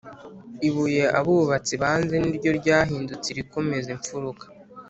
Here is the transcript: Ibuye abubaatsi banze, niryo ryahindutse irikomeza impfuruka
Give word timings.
Ibuye 0.67 1.03
abubaatsi 1.19 1.73
banze, 1.81 2.15
niryo 2.21 2.49
ryahindutse 2.59 3.27
irikomeza 3.29 3.87
impfuruka 3.95 4.45